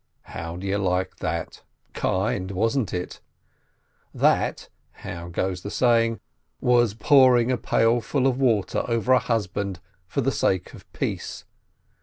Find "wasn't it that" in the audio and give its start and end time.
2.49-4.67